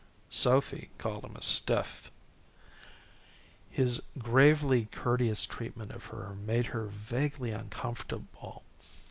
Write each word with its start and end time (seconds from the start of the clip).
Sophy 0.31 0.89
called 0.97 1.23
him 1.23 1.35
a 1.35 1.43
stiff. 1.43 2.11
His 3.69 4.01
gravely 4.17 4.85
courteous 4.91 5.45
treatment 5.45 5.91
of 5.91 6.05
her 6.05 6.33
made 6.33 6.65
her 6.73 6.85
vaguely 6.87 7.51
uncomfortable. 7.51 8.63